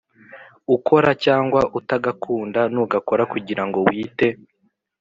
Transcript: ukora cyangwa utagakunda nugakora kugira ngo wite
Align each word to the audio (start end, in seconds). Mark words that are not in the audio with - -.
ukora 0.75 1.09
cyangwa 1.23 1.61
utagakunda 1.79 2.61
nugakora 2.73 3.23
kugira 3.33 3.63
ngo 3.67 3.79
wite 3.87 4.27